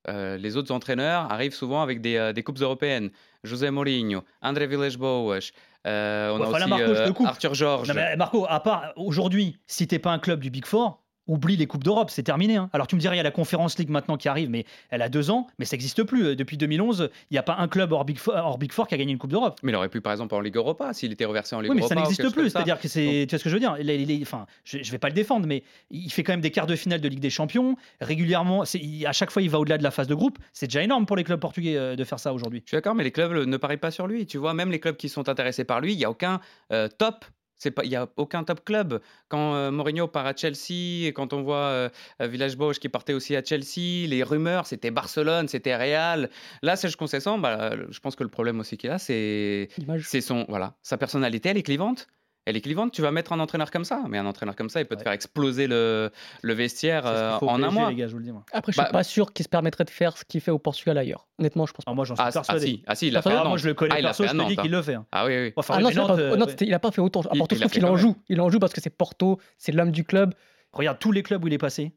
Euh, 0.08 0.36
les 0.36 0.56
autres 0.56 0.72
entraîneurs 0.72 1.30
arrivent 1.32 1.54
souvent 1.54 1.82
avec 1.82 2.00
des, 2.00 2.16
euh, 2.16 2.32
des 2.32 2.42
coupes 2.42 2.60
européennes. 2.60 3.10
José 3.44 3.70
Mourinho, 3.70 4.22
André 4.42 4.66
Villas-Boas, 4.66 5.50
euh, 5.86 6.30
on 6.30 6.40
Ouais, 6.40 6.46
a 6.46 6.48
aussi 6.48 6.68
Marco. 6.68 7.26
Arthur 7.26 7.54
Georges. 7.54 7.92
Marco, 8.16 8.46
à 8.48 8.60
part 8.60 8.92
aujourd'hui, 8.96 9.58
si 9.66 9.86
t'es 9.86 9.98
pas 9.98 10.10
un 10.12 10.18
club 10.18 10.40
du 10.40 10.50
Big 10.50 10.64
Four, 10.66 11.02
oublie 11.26 11.56
les 11.56 11.66
Coupes 11.66 11.84
d'Europe, 11.84 12.10
c'est 12.10 12.22
terminé. 12.22 12.56
hein. 12.56 12.70
Alors 12.72 12.86
tu 12.86 12.94
me 12.96 13.00
dirais, 13.00 13.14
il 13.14 13.18
y 13.18 13.20
a 13.20 13.24
la 13.24 13.30
Conférence 13.30 13.78
League 13.78 13.90
maintenant 13.90 14.16
qui 14.16 14.28
arrive, 14.28 14.48
mais 14.50 14.64
elle 14.90 15.02
a 15.02 15.08
deux 15.08 15.30
ans, 15.30 15.46
mais 15.58 15.64
ça 15.64 15.76
n'existe 15.76 16.02
plus. 16.04 16.26
Euh, 16.28 16.36
Depuis 16.36 16.56
2011, 16.56 17.10
il 17.30 17.34
n'y 17.34 17.38
a 17.38 17.42
pas 17.42 17.56
un 17.58 17.68
club 17.68 17.92
hors 17.92 18.04
Big, 18.04 18.18
Four, 18.18 18.34
hors 18.36 18.58
Big 18.58 18.72
Four 18.72 18.86
qui 18.88 18.94
a 18.94 18.98
gagné 18.98 19.12
une 19.12 19.18
Coupe 19.18 19.30
d'Europe. 19.30 19.58
Mais 19.62 19.72
il 19.72 19.74
aurait 19.74 19.88
pu, 19.88 20.00
par 20.00 20.12
exemple, 20.12 20.34
en 20.34 20.40
Ligue 20.40 20.56
Europa, 20.56 20.92
s'il 20.92 21.12
était 21.12 21.24
reversé 21.24 21.56
en 21.56 21.60
Ligue 21.60 21.70
Oui, 21.70 21.76
mais 21.76 21.82
Europa. 21.82 21.94
ça 21.94 22.00
n'existe 22.00 22.32
plus. 22.32 22.50
C'est-à-dire 22.50 22.78
que 22.78 22.88
c'est. 22.88 23.26
Tu 23.28 23.34
vois 23.34 23.38
ce 23.38 23.44
que 23.44 23.50
je 23.50 23.54
veux 23.54 23.60
dire 23.60 23.76
Enfin, 24.22 24.46
je, 24.64 24.78
je 24.82 24.92
vais 24.92 24.98
pas 24.98 25.08
le 25.08 25.14
défendre, 25.14 25.46
mais 25.46 25.62
il 25.90 26.10
fait 26.10 26.22
quand 26.22 26.32
même 26.32 26.40
des 26.40 26.50
quarts 26.50 26.66
de 26.66 26.76
finale 26.76 27.00
de 27.00 27.08
Ligue 27.08 27.20
des 27.20 27.30
Champions 27.30 27.76
régulièrement. 28.00 28.62
À 28.62 29.12
chaque 29.12 29.30
fois, 29.30 29.42
il 29.42 29.50
va 29.50 29.58
au-delà 29.58 29.78
de 29.78 29.82
la 29.82 29.90
phase 29.90 30.06
de 30.08 30.14
groupe. 30.14 30.38
C'est 30.52 30.66
déjà 30.66 30.82
énorme 30.82 31.06
pour 31.06 31.16
les 31.16 31.24
clubs 31.24 31.40
portugais 31.40 31.76
euh, 31.76 31.96
de 31.96 32.04
faire 32.04 32.18
ça 32.20 32.32
aujourd'hui. 32.32 32.62
Je 32.64 32.70
suis 32.70 32.76
d'accord, 32.76 32.94
mais 32.94 33.04
les 33.04 33.10
clubs 33.12 33.32
ne 33.32 33.56
parient 33.56 33.76
pas 33.78 33.90
sur 33.90 34.06
lui. 34.06 34.26
Tu 34.26 34.38
vois, 34.38 34.54
même 34.54 34.70
les 34.70 34.80
clubs 34.80 34.96
qui 34.96 35.08
sont 35.08 35.28
intéressés 35.28 35.64
par 35.64 35.80
lui, 35.80 35.92
il 35.92 35.96
n'y 35.98 36.04
a 36.04 36.10
aucun 36.10 36.40
euh, 36.72 36.88
top. 36.88 37.24
C'est 37.58 37.70
pas, 37.70 37.84
il 37.84 37.90
y 37.90 37.96
a 37.96 38.08
aucun 38.16 38.44
top 38.44 38.64
club. 38.64 39.00
Quand 39.28 39.54
euh, 39.54 39.70
Mourinho 39.70 40.08
part 40.08 40.26
à 40.26 40.34
Chelsea 40.34 41.06
et 41.06 41.12
quand 41.14 41.32
on 41.32 41.42
voit 41.42 41.56
euh, 41.56 41.88
Villas-Boas 42.20 42.74
qui 42.74 42.88
partait 42.88 43.14
aussi 43.14 43.34
à 43.36 43.42
Chelsea, 43.42 44.06
les 44.08 44.22
rumeurs 44.22 44.66
c'était 44.66 44.90
Barcelone, 44.90 45.48
c'était 45.48 45.76
Real. 45.76 46.30
Là, 46.62 46.76
Serge 46.76 46.96
Conceição, 46.96 47.38
bah, 47.38 47.72
je 47.90 47.98
pense 48.00 48.16
que 48.16 48.22
le 48.22 48.30
problème 48.30 48.60
aussi 48.60 48.76
qu'il 48.76 48.90
a, 48.90 48.98
c'est 48.98 49.68
c'est 50.02 50.20
son 50.20 50.44
voilà, 50.48 50.76
sa 50.82 50.98
personnalité, 50.98 51.48
elle 51.50 51.58
est 51.58 51.62
clivante. 51.62 52.08
Elle 52.46 52.56
est 52.56 52.60
clivante. 52.60 52.92
Tu 52.92 53.02
vas 53.02 53.10
mettre 53.10 53.32
un 53.32 53.40
entraîneur 53.40 53.70
comme 53.72 53.84
ça, 53.84 54.02
mais 54.08 54.18
un 54.18 54.24
entraîneur 54.26 54.54
comme 54.54 54.70
ça, 54.70 54.80
il 54.80 54.86
peut 54.86 54.94
te 54.96 55.02
faire 55.02 55.12
exploser 55.12 55.66
le, 55.66 56.10
le 56.42 56.54
vestiaire 56.54 57.02
euh, 57.04 57.36
en 57.42 57.60
un 57.62 57.70
mois. 57.70 57.90
les 57.90 57.96
gars, 57.96 58.06
je 58.06 58.12
vous 58.12 58.18
le 58.18 58.24
dis. 58.24 58.30
moi. 58.32 58.44
Après, 58.52 58.70
je 58.72 58.76
Bah- 58.76 58.84
suis 58.84 58.92
pas 58.92 59.02
sûr 59.02 59.32
qu'il 59.32 59.42
se 59.44 59.48
permettrait 59.48 59.84
de 59.84 59.90
faire 59.90 60.16
ce 60.16 60.24
qu'il 60.24 60.40
fait 60.40 60.52
au 60.52 60.58
Portugal 60.60 60.96
ailleurs. 60.96 61.26
Honnêtement, 61.40 61.66
je 61.66 61.72
pense 61.72 61.84
pas. 61.84 61.90
Alors, 61.90 61.96
moi, 61.96 62.04
j'en 62.04 62.14
suis 62.14 62.22
Ah, 62.24 62.28
ah, 62.28 62.32
persuadé. 62.32 62.66
si, 62.66 62.82
ah 62.86 62.94
si, 62.94 63.08
il 63.08 63.12
l'a 63.12 63.18
Ah, 63.18 63.22
fait. 63.22 63.32
Ah, 63.36 63.44
moi, 63.44 63.56
je 63.58 63.66
le 63.66 63.74
connais 63.74 63.94
Ah, 63.94 63.98
il 63.98 64.04
perso, 64.04 64.22
fait 64.22 64.28
je 64.30 64.36
te 64.38 64.46
dis 64.48 64.56
qu'il 64.56 64.70
le 64.70 64.80
fait. 64.82 64.94
hein. 64.94 65.04
Ah 65.10 65.26
oui, 65.26 65.36
oui. 65.36 65.52
Enfin, 65.56 65.74
Ah 65.76 65.80
non, 65.80 65.90
pas- 65.90 66.14
euh, 66.18 66.36
non, 66.36 66.44
ouais. 66.44 66.50
c'était- 66.52 66.66
il 66.66 66.72
a 66.74 66.78
pas 66.78 66.92
fait 66.92 67.00
autant. 67.00 67.20
À 67.22 67.34
Porto, 67.36 67.54
il 67.54 67.58
je 67.58 67.64
a 67.64 67.66
trouve 67.66 67.72
qu'il 67.72 67.84
en 67.86 67.96
joue. 67.96 68.16
Il 68.28 68.40
en 68.40 68.48
joue 68.48 68.60
parce 68.60 68.72
que 68.72 68.80
c'est 68.80 68.90
Porto, 68.96 69.40
c'est 69.58 69.72
l'homme 69.72 69.90
du 69.90 70.04
club. 70.04 70.32
Regarde 70.72 70.98
tous 71.00 71.10
les 71.10 71.22
clubs 71.24 71.42
où 71.42 71.48
il 71.48 71.52
est 71.52 71.58
passé. 71.58 71.94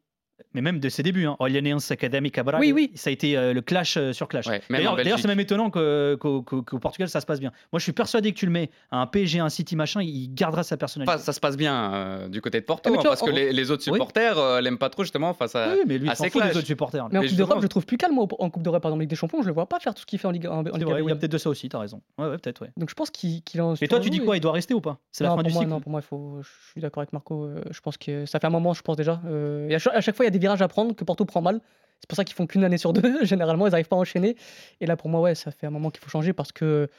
Mais 0.54 0.62
même 0.62 0.80
de 0.80 0.90
ses 0.90 1.04
débuts, 1.04 1.26
hein. 1.26 1.36
Orléans 1.40 1.78
Academy 1.90 2.32
Cabral, 2.32 2.60
Oui, 2.62 2.72
oui. 2.72 2.92
ça 2.96 3.10
a 3.10 3.14
été 3.14 3.38
euh, 3.38 3.54
le 3.54 3.62
clash 3.62 3.98
euh, 3.98 4.14
sur 4.14 4.28
clash. 4.28 4.48
Ouais, 4.48 4.62
D'ailleurs, 4.70 5.20
c'est 5.20 5.28
même 5.28 5.40
étonnant 5.40 5.70
que- 5.70 6.16
qu'au 6.20 6.42
qu'au- 6.42 6.62
qu'au 6.62 6.80
Portugal 6.80 7.10
ça 7.10 7.22
se 7.22 7.26
passe 7.26 7.40
bien. 7.40 7.52
Moi, 7.72 7.80
je 7.80 7.84
suis 7.84 7.92
persuadé 7.94 8.32
que 8.32 8.38
tu 8.38 8.46
le 8.46 8.52
mets 8.52 8.70
à 8.92 9.02
un 9.02 9.08
PSG, 9.08 9.40
un 9.40 9.50
City, 9.50 9.76
machin, 9.76 10.02
il 10.02 10.34
gardera 10.34 10.64
sa 10.64 10.78
personnalité. 10.78 11.14
Enfin, 11.14 11.24
ça 11.24 11.34
se 11.34 11.40
passe 11.40 11.58
bien 11.58 11.94
euh, 11.94 12.28
du 12.30 12.42
côté 12.42 12.60
de 12.60 12.66
Porto, 12.66 12.90
Ah, 12.94 12.98
hein, 13.00 13.02
parce 13.04 13.22
que 13.22 13.30
les, 13.32 13.52
les 13.54 13.72
autres 13.72 13.84
Oui. 13.88 13.94
supporters 13.94 14.38
euh, 14.38 14.62
l'aiment 14.62 14.78
pas 14.78 14.90
trop 14.90 15.04
justement 15.04 15.34
face 15.34 15.56
à. 15.56 15.74
oui, 15.74 15.80
mais 15.88 15.98
lui, 15.98 16.08
il 16.08 16.12
à 16.12 16.16
s'en 16.16 16.24
ses 16.24 16.30
fout 16.30 16.42
des 16.42 16.48
clashs. 16.50 16.58
autres 16.58 16.68
supporters. 16.68 17.08
Mais 17.12 17.20
en 17.20 17.22
Coupe 17.22 17.36
d'Europe, 17.36 17.58
je 17.58 17.64
le 17.64 17.70
trouve 17.70 17.86
plus 17.86 17.98
calme. 17.98 18.14
moi, 18.16 18.28
En 18.40 18.50
Coupe 18.50 18.64
d'Europe, 18.64 18.82
par 18.82 18.90
exemple, 18.92 19.02
Ligue 19.02 19.10
des 19.10 19.16
Champions, 19.16 19.42
je 19.42 19.48
le 19.48 19.54
vois 19.54 19.68
pas 19.68 19.80
faire 19.80 19.94
tout 19.94 20.02
ce 20.02 20.06
qu'il 20.06 20.20
fait 20.20 20.28
en 20.28 20.32
Ligue, 20.32 20.48
en, 20.48 20.60
en 20.60 20.64
C'est 20.66 20.72
Ligue 20.78 20.88
vrai, 20.88 21.02
il 21.04 21.10
y 21.10 21.12
a 21.12 21.16
peut-être 21.16 21.32
de 21.32 21.38
ça 21.38 21.50
aussi, 21.50 21.70
t'as 21.70 21.80
raison. 21.80 22.02
Ouais, 22.18 22.28
ouais, 22.28 22.38
peut-être, 22.38 22.62
ouais. 22.62 22.72
Donc 22.78 22.90
je 22.90 22.96
pense 22.96 23.10
qu'il 23.10 23.42
qu'il 23.44 23.62
en. 23.62 23.76
Et 23.76 23.88
toi, 23.88 24.00
tu 24.00 24.10
dis 24.10 24.20
quoi 24.20 24.38
Il 24.38 24.40
doit 24.42 24.52
rester 24.52 24.74
ou 24.74 24.82
pas? 24.82 24.98
C'est 25.12 25.24
la 25.24 25.36
fin 25.36 25.44
du 25.44 25.52
cycle 25.52 25.68
Non, 25.68 25.80
pour 25.80 25.92
moi, 25.92 26.02
il 26.02 26.08
faut... 26.08 26.40
je 26.42 26.72
suis 26.72 26.82
d'accord 26.82 27.02
avec 27.02 27.14
Marco. 27.14 27.50
Je 27.72 27.80
pense 27.82 27.98
que 27.98 28.26
ça 28.26 28.40
fait 28.40 28.48
un 28.48 28.52
moment, 28.52 28.74
je 28.74 28.82
pense 28.82 28.98
déjà. 28.98 29.22
et 29.70 29.76
à, 29.76 29.80
chaque, 29.80 29.96
à 29.96 30.02
fois, 30.14 30.26
il 30.26 30.28
y 30.28 30.29
a 30.30 30.32
des 30.32 30.40
virages 30.40 30.62
à 30.62 30.68
prendre 30.68 30.96
que 30.96 31.04
Porto 31.04 31.26
prend 31.26 31.42
mal. 31.42 31.62
C'est 32.00 32.08
pour 32.08 32.16
ça 32.16 32.24
qu'ils 32.24 32.36
font 32.36 32.48
qu'une 32.48 32.64
année 32.64 32.78
sur 32.78 32.94
deux. 32.94 33.24
Généralement, 33.26 33.68
ils 33.68 33.72
n'arrivent 33.72 33.88
pas 33.88 33.98
à 33.98 34.00
enchaîner. 34.00 34.36
Et 34.80 34.86
là, 34.86 34.96
pour 34.96 35.10
moi, 35.10 35.22
ouais, 35.22 35.36
ça 35.36 35.52
fait 35.52 35.68
un 35.68 35.70
moment 35.72 35.90
qu'il 35.90 36.02
faut 36.02 36.10
changer 36.10 36.34
parce 36.34 36.52
que 36.52 36.90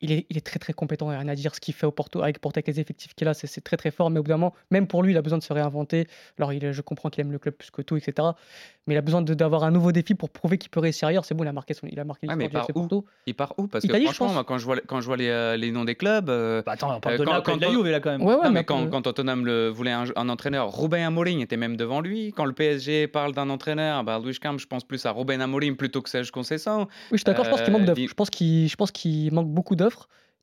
il 0.00 0.12
est, 0.12 0.26
il 0.30 0.36
est 0.36 0.40
très 0.46 0.58
très 0.58 0.72
compétent. 0.72 1.06
Il 1.06 1.10
n'y 1.10 1.16
a 1.16 1.18
rien 1.20 1.28
à 1.28 1.34
dire. 1.34 1.54
Ce 1.54 1.60
qu'il 1.60 1.74
fait 1.74 1.86
au 1.86 1.90
Porto, 1.90 2.22
avec 2.22 2.38
Porto, 2.40 2.58
avec 2.58 2.66
les 2.68 2.78
effectifs 2.80 3.14
qu'il 3.14 3.26
a, 3.28 3.34
c'est 3.34 3.46
c'est 3.46 3.60
très 3.60 3.76
très 3.76 3.90
fort. 3.90 4.10
Mais 4.10 4.20
au 4.20 4.22
bout 4.22 4.28
d'un 4.28 4.36
moment, 4.36 4.54
même 4.70 4.86
pour 4.86 5.02
lui, 5.02 5.12
il 5.12 5.16
a 5.16 5.22
besoin 5.22 5.38
de 5.38 5.42
se 5.42 5.52
réinventer. 5.52 6.06
Alors, 6.38 6.52
il, 6.52 6.72
je 6.72 6.80
comprends 6.82 7.10
qu'il 7.10 7.20
aime 7.22 7.32
le 7.32 7.38
club 7.38 7.54
plus 7.54 7.70
que 7.70 7.82
tout, 7.82 7.96
etc. 7.96 8.28
Mais 8.86 8.94
il 8.94 8.96
a 8.98 9.02
besoin 9.02 9.22
de- 9.22 9.34
d'avoir 9.34 9.64
un 9.64 9.70
nouveau 9.70 9.92
défi 9.92 10.14
pour 10.14 10.30
prouver 10.30 10.56
qu'il 10.56 10.70
peut 10.70 10.80
réussir 10.80 11.08
ailleurs. 11.08 11.24
C'est 11.24 11.34
bon, 11.34 11.44
il 11.44 11.48
a 11.48 11.52
marqué, 11.52 11.74
son, 11.74 11.86
il 11.90 11.98
a 12.00 12.04
marqué 12.04 12.26
Ouais, 12.28 12.36
mais 12.36 12.44
l'histoire 12.44 12.66
du 12.66 12.72
par 12.72 12.82
FC 12.82 12.88
Porto. 12.88 13.04
Il 13.26 13.34
part 13.34 13.54
où? 13.58 13.66
Parce 13.66 13.84
Italie, 13.84 14.06
que 14.06 14.12
franchement, 14.12 14.32
moi, 14.34 14.44
quand 14.44 14.58
je 14.58 14.64
vois, 14.64 14.76
quand 14.86 15.00
je 15.00 15.06
vois 15.06 15.16
les, 15.16 15.28
euh, 15.28 15.56
les 15.56 15.70
noms 15.72 15.84
des 15.84 15.94
clubs. 15.94 16.30
euh, 16.30 16.62
Bah 16.64 16.72
attends, 16.72 16.96
on 16.96 17.00
parle 17.00 17.16
Euh, 17.16 17.18
de 17.18 17.24
quand- 17.24 17.30
de 17.56 17.60
la 17.60 17.66
quand- 17.66 17.72
Juve 17.72 17.86
là 17.88 18.00
quand 18.00 18.10
même. 18.10 18.22
Ouais, 18.22 18.28
ouais, 18.28 18.36
non, 18.36 18.42
mais 18.44 18.50
mais 18.60 18.64
quand, 18.64 18.78
après- 18.78 18.90
quand 18.90 19.02
Tottenham 19.02 19.44
le, 19.44 19.68
voulait 19.68 19.90
un, 19.92 20.04
un 20.16 20.28
entraîneur, 20.28 20.72
Ruben 20.80 21.02
Amorim 21.02 21.40
était 21.40 21.56
même 21.56 21.76
devant 21.76 22.00
lui. 22.00 22.32
Quand 22.32 22.44
le 22.46 22.52
PSG 22.52 23.08
parle 23.08 23.32
d'un 23.34 23.50
entraîneur, 23.50 24.04
bah, 24.04 24.20
Luis 24.24 24.38
Camp, 24.38 24.56
je 24.58 24.66
pense 24.66 24.84
plus 24.84 25.04
à 25.06 25.12
Ruben 25.12 25.40
Amorim 25.40 25.76
plutôt 25.76 26.00
que 26.02 26.08
Serge 26.08 26.30
Conceição. 26.30 26.82
Oui, 26.82 26.86
je 27.12 27.16
suis 27.18 27.24
d'accord, 27.24 27.44
je 27.44 27.50
pense 27.50 27.62
qu'il 27.62 27.72
manque 27.72 27.96
Je 28.68 28.76
pense 28.76 28.90
qu'il 28.90 29.32
manque 29.34 29.48
beaucoup 29.48 29.76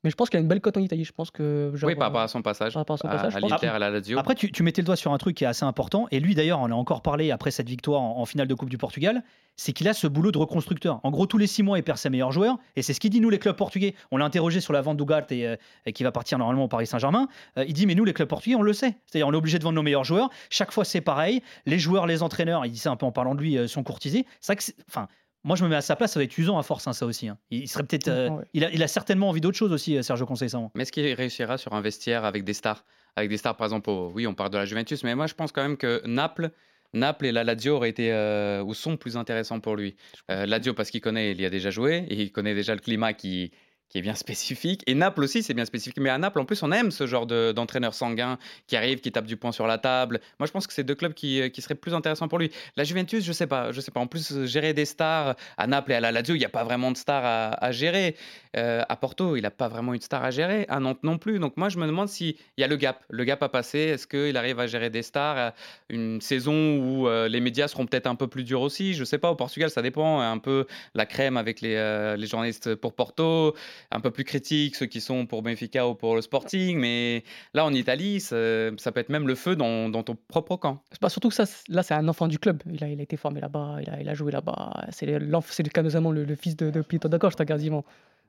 mais 0.04 0.12
je 0.12 0.16
pense 0.16 0.30
qu'il 0.30 0.38
a 0.38 0.42
une 0.42 0.48
belle 0.48 0.62
cote 0.62 0.78
en 0.78 0.82
Italie. 0.82 1.04
Je 1.04 1.12
pense 1.14 1.32
que. 1.32 1.72
genre, 1.74 1.88
oui, 1.88 1.96
par 1.96 2.08
rapport 2.08 2.22
euh, 2.22 2.26
à 2.26 2.28
son 2.28 2.42
passage. 2.44 2.74
par 2.74 2.82
rapport 2.82 2.94
à 2.96 2.98
son 3.00 3.08
à, 3.08 3.12
passage, 3.12 3.32
je 3.32 3.38
à 3.38 3.42
pense. 3.42 3.50
l'Inter 3.50 3.66
et 3.66 3.70
à 3.70 3.80
la 3.80 3.90
Lazio. 3.90 4.20
Après, 4.20 4.36
tu, 4.36 4.52
tu 4.52 4.62
mettais 4.62 4.82
le 4.82 4.86
doigt 4.86 4.96
sur 4.96 5.12
un 5.14 5.18
truc 5.18 5.36
qui 5.38 5.44
est 5.46 5.48
assez 5.48 5.66
important, 5.66 6.08
et 6.12 6.20
lui 6.20 6.36
d'ailleurs, 6.36 6.60
on 6.62 6.70
a 6.70 6.76
encore 6.76 7.02
parlé 7.02 7.32
après 7.32 7.50
cette 7.52 7.68
victoire 7.70 8.02
en, 8.02 8.20
en 8.20 8.26
finale 8.26 8.48
de 8.48 8.54
Coupe 8.54 8.70
du 8.70 8.78
Portugal, 8.78 9.24
c'est 9.58 9.72
qu'il 9.74 9.88
a 9.88 9.94
ce 9.94 10.06
boulot 10.06 10.32
de 10.32 10.38
reconstructeur. 10.38 11.00
En 11.04 11.10
gros, 11.12 11.26
tous 11.26 11.38
les 11.40 11.48
six 11.48 11.64
mois, 11.64 11.80
il 11.80 11.84
perd 11.84 11.98
ses 11.98 12.10
meilleurs 12.12 12.32
joueurs, 12.32 12.58
et 12.76 12.82
c'est 12.84 12.94
ce 12.94 13.00
qu'il 13.00 13.10
dit, 13.10 13.20
nous, 13.22 13.30
les 13.32 13.40
clubs 13.40 13.56
portugais. 13.56 13.96
On 14.12 14.18
l'a 14.18 14.26
interrogé 14.26 14.60
sur 14.62 14.74
la 14.74 14.82
vente 14.82 14.98
d'Ugarte 14.98 15.32
et, 15.32 15.48
euh, 15.48 15.56
et 15.88 15.94
qui 15.94 16.04
va 16.04 16.12
partir 16.12 16.38
normalement 16.38 16.66
au 16.66 16.68
Paris 16.68 16.86
Saint-Germain. 16.88 17.28
Euh, 17.58 17.66
il 17.68 17.74
dit, 17.74 17.88
mais 17.88 17.96
nous, 17.96 18.06
les 18.06 18.14
clubs 18.14 18.28
portugais, 18.28 18.56
on 18.56 18.62
le 18.62 18.74
sait. 18.74 18.98
C'est-à-dire, 19.06 19.28
on 19.28 19.34
est 19.34 19.38
obligé 19.38 19.58
de 19.58 19.64
vendre 19.64 19.76
nos 19.76 19.82
meilleurs 19.84 20.04
joueurs. 20.04 20.30
Chaque 20.52 20.72
fois, 20.72 20.84
c'est 20.86 21.02
pareil. 21.02 21.42
Les 21.66 21.80
joueurs, 21.80 22.06
les 22.06 22.22
entraîneurs, 22.22 22.64
il 22.66 22.72
dit 22.72 22.78
ça 22.78 22.92
un 22.92 22.96
peu 22.98 23.06
en 23.08 23.12
parlant 23.14 23.34
de 23.34 23.40
lui, 23.42 23.58
euh, 23.58 23.68
sont 23.68 23.82
courtisés. 23.82 24.26
C'est 24.42 24.52
vrai 24.52 24.58
que, 24.58 24.64
c'est- 24.64 24.76
enfin, 24.90 25.08
moi, 25.46 25.56
je 25.56 25.64
me 25.64 25.70
mets 25.70 25.76
à 25.76 25.82
sa 25.82 25.96
place, 25.96 26.12
ça 26.14 26.20
va 26.20 26.24
être 26.24 26.38
usant 26.38 26.58
à 26.58 26.64
force, 26.64 26.88
hein, 26.88 26.94
ça 26.94 27.06
aussi. 27.06 27.28
hein. 27.30 27.38
Il 27.52 27.68
serait 27.70 27.84
peut-être, 27.84 28.08
euh, 28.10 28.30
Ouais. 28.30 28.44
il, 28.54 28.66
a, 28.66 28.72
il 28.72 28.82
a 28.84 28.88
certainement 28.88 29.30
envie 29.30 29.42
d'autre 29.42 29.58
chose 29.58 29.72
aussi, 29.72 29.96
euh, 29.96 30.02
Sergio 30.02 30.26
Conceição. 30.26 30.72
Mais 30.76 30.82
est-ce 30.82 30.92
qu'il 30.92 31.06
réussira 31.14 31.58
sur 31.58 31.74
un 31.74 31.82
vestiaire 31.82 32.26
avec 32.26 32.44
des 32.44 32.54
stars? 32.54 32.84
Avec 33.16 33.30
des 33.30 33.38
stars, 33.38 33.56
par 33.56 33.66
exemple, 33.66 33.90
au- 33.92 34.12
oui, 34.14 34.26
on 34.28 34.34
parle 34.34 34.50
de 34.50 34.58
la 34.58 34.66
Juventus, 34.66 35.04
mais 35.04 35.14
moi, 35.16 35.28
je 35.28 35.36
pense 35.36 35.52
quand 35.52 35.62
même 35.62 35.78
que 35.78 36.02
Naples. 36.06 36.50
Naples 36.94 37.26
et 37.28 37.32
la 37.32 37.44
Lazio 37.44 37.76
auraient 37.76 37.90
été 37.90 38.12
euh, 38.12 38.64
ou 38.64 38.74
sont 38.74 38.96
plus 38.98 39.18
intéressants 39.18 39.60
pour 39.60 39.76
lui. 39.76 39.96
Euh, 40.32 40.46
Lazio 40.46 40.74
parce 40.74 40.90
qu'il 40.90 41.02
connaît, 41.02 41.32
il 41.32 41.42
y 41.42 41.46
a 41.46 41.50
déjà 41.50 41.70
joué 41.70 42.06
et 42.10 42.22
il 42.22 42.32
connaît 42.32 42.56
déjà 42.56 42.74
le 42.74 42.80
climat 42.82 43.14
qui 43.14 43.52
qui 43.90 43.98
est 44.00 44.02
bien 44.02 44.16
spécifique. 44.16 44.82
Et 44.88 44.96
Naples 44.96 45.24
aussi, 45.24 45.44
c'est 45.44 45.54
bien 45.54 45.66
spécifique. 45.66 45.98
Mais 46.00 46.10
à 46.10 46.18
Naples, 46.18 46.40
en 46.40 46.46
plus, 46.46 46.62
on 46.64 46.72
aime 46.72 46.92
ce 46.92 47.08
genre 47.08 47.26
de- 47.26 47.52
d'entraîneur 47.52 47.94
sanguin 47.94 48.38
qui 48.68 48.76
arrive, 48.76 49.00
qui 49.00 49.12
tape 49.12 49.26
du 49.26 49.38
poing 49.38 49.52
sur 49.52 49.68
la 49.68 49.78
table. 49.78 50.20
Moi, 50.40 50.48
je 50.48 50.52
pense 50.52 50.68
que 50.68 50.74
c'est 50.74 50.84
deux 50.84 50.96
clubs 50.96 51.14
qui, 51.14 51.42
euh, 51.42 51.50
qui 51.50 51.62
seraient 51.62 51.76
plus 51.76 51.94
intéressants 51.94 52.28
pour 52.28 52.40
lui. 52.40 52.52
La 52.78 52.84
Juventus, 52.84 53.24
je 53.24 53.32
sais 53.32 53.48
pas. 53.48 53.72
Je 53.72 53.82
sais 53.82 53.92
pas. 53.92 54.00
En 54.00 54.08
plus, 54.08 54.32
euh, 54.32 54.46
gérer 54.46 54.74
des 54.74 54.86
stars 54.86 55.36
à 55.58 55.68
Naples 55.68 55.92
et 55.92 55.96
à 55.96 56.00
la 56.00 56.12
Lazio, 56.12 56.36
il 56.36 56.40
n'y 56.40 56.46
a 56.46 56.50
pas 56.50 56.64
vraiment 56.64 56.92
de 56.92 56.98
stars 56.98 57.24
à, 57.26 57.66
à 57.66 57.72
gérer. 57.72 58.16
Euh, 58.58 58.84
à 58.88 58.96
Porto, 58.96 59.36
il 59.36 59.42
n'a 59.42 59.52
pas 59.52 59.68
vraiment 59.68 59.94
une 59.94 60.02
star 60.02 60.24
à 60.24 60.32
gérer. 60.32 60.66
À 60.70 60.80
Nantes 60.80 61.04
non 61.04 61.18
plus. 61.18 61.40
Donc 61.40 61.58
moi, 61.58 61.70
je 61.70 61.78
me 61.78 61.86
demande 61.86 62.08
s'il 62.08 62.36
y 62.58 62.64
a 62.64 62.68
le 62.68 62.78
gap. 62.78 63.04
Le 63.10 63.24
gap 63.24 63.42
à 63.44 63.50
passer. 63.50 63.80
Est-ce 63.80 64.08
qu'il 64.08 64.38
arrive 64.38 64.60
à 64.60 64.68
gérer 64.68 64.90
des 64.90 65.04
stars 65.04 65.54
Une 65.90 66.22
saison 66.22 66.78
où 66.78 67.08
les 67.28 67.40
médias 67.40 67.68
seront 67.68 67.86
peut-être 67.86 68.08
un 68.08 68.16
peu 68.16 68.28
plus 68.28 68.44
durs 68.44 68.62
aussi? 68.62 68.94
Je 68.94 69.04
sais 69.04 69.18
pas. 69.18 69.30
Au 69.32 69.36
Portugal, 69.36 69.70
ça 69.70 69.82
dépend. 69.82 70.20
Un 70.22 70.38
peu 70.38 70.66
la 70.94 71.06
crème 71.06 71.38
avec 71.38 71.62
les, 71.62 72.16
les 72.18 72.28
journalistes 72.28 72.76
pour 72.76 72.94
Porto 72.94 73.56
un 73.92 74.00
peu 74.00 74.12
plus 74.12 74.24
critiques, 74.24 74.76
ceux 74.76 74.86
qui 74.86 75.02
sont 75.02 75.26
pour 75.26 75.42
Benfica 75.42 75.88
ou 75.88 75.96
pour 75.96 76.16
le 76.16 76.22
Sporting, 76.22 76.78
mais 76.78 77.24
là 77.54 77.66
en 77.66 77.74
Italie, 77.74 78.20
ça, 78.20 78.36
peut 78.36 79.00
être 79.00 79.10
même 79.10 79.28
le 79.28 79.36
feu 79.36 79.56
dans, 79.56 79.90
dans 79.90 80.04
ton 80.04 80.16
propre 80.28 80.56
camp. 80.58 80.84
Pas 81.00 81.10
surtout 81.10 81.30
que 81.30 81.36
ça, 81.36 81.46
là, 81.70 81.84
c'est 81.84 81.94
un 81.94 82.08
enfant 82.08 82.28
du 82.28 82.40
club. 82.40 82.62
Il 82.72 82.84
a, 82.84 82.90
il 82.90 83.00
a 83.00 83.04
été 83.04 83.18
formé 83.18 83.42
là-bas, 83.42 83.78
il 83.82 83.90
a, 83.90 84.02
il 84.02 84.10
a 84.10 84.14
joué 84.14 84.32
là-bas. 84.32 84.86
C'est 84.92 85.06
le- 85.06 85.20
le 85.20 86.26
le, 86.26 86.36
fils 86.36 86.56
de, 86.56 86.82
Pito 86.82 87.08
da 87.08 87.20
Costa, 87.20 87.46
quasiment. 87.46 87.86